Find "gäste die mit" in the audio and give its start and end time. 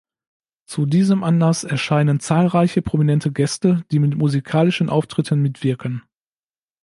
3.31-4.17